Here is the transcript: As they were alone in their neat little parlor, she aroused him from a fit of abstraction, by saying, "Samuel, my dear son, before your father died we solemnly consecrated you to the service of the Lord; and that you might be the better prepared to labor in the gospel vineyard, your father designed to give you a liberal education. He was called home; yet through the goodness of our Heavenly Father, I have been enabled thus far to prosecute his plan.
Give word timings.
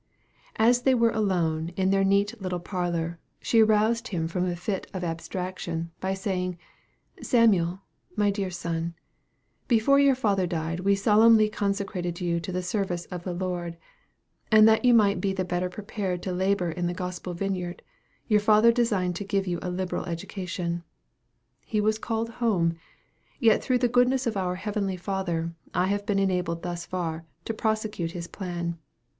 As 0.55 0.81
they 0.81 0.95
were 0.95 1.11
alone 1.11 1.69
in 1.77 1.91
their 1.91 2.03
neat 2.03 2.41
little 2.41 2.59
parlor, 2.59 3.19
she 3.39 3.61
aroused 3.61 4.07
him 4.07 4.27
from 4.27 4.45
a 4.47 4.55
fit 4.55 4.87
of 4.95 5.03
abstraction, 5.03 5.91
by 5.99 6.15
saying, 6.15 6.57
"Samuel, 7.21 7.81
my 8.15 8.31
dear 8.31 8.49
son, 8.49 8.95
before 9.67 9.99
your 9.99 10.15
father 10.15 10.47
died 10.47 10.79
we 10.79 10.95
solemnly 10.95 11.49
consecrated 11.49 12.19
you 12.19 12.39
to 12.39 12.51
the 12.51 12.63
service 12.63 13.05
of 13.11 13.23
the 13.23 13.31
Lord; 13.33 13.77
and 14.51 14.67
that 14.67 14.83
you 14.83 14.91
might 14.95 15.21
be 15.21 15.33
the 15.33 15.45
better 15.45 15.69
prepared 15.69 16.23
to 16.23 16.31
labor 16.31 16.71
in 16.71 16.87
the 16.87 16.95
gospel 16.95 17.35
vineyard, 17.35 17.83
your 18.27 18.39
father 18.39 18.71
designed 18.71 19.15
to 19.17 19.23
give 19.23 19.45
you 19.45 19.59
a 19.61 19.69
liberal 19.69 20.05
education. 20.05 20.83
He 21.63 21.79
was 21.79 21.99
called 21.99 22.27
home; 22.41 22.75
yet 23.37 23.63
through 23.63 23.77
the 23.77 23.87
goodness 23.87 24.25
of 24.25 24.35
our 24.35 24.55
Heavenly 24.55 24.97
Father, 24.97 25.53
I 25.75 25.85
have 25.89 26.07
been 26.07 26.17
enabled 26.17 26.63
thus 26.63 26.87
far 26.87 27.23
to 27.45 27.53
prosecute 27.53 28.13
his 28.13 28.25
plan. 28.25 28.79